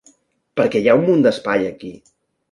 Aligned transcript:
Per 0.59 0.63
què 0.75 0.79
hi 0.85 0.87
ha 0.93 0.95
un 0.99 1.03
munt 1.09 1.21
d'espai 1.25 1.67
aquí. 1.73 1.91